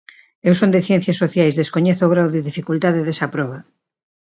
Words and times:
Eu 0.47 0.53
son 0.59 0.73
de 0.73 0.85
Ciencias 0.87 1.19
Sociais, 1.23 1.57
descoñezo 1.61 2.03
o 2.05 2.11
grao 2.13 2.29
de 2.35 2.45
dificultade 2.49 2.99
desa 3.07 3.27
proba. 3.35 3.59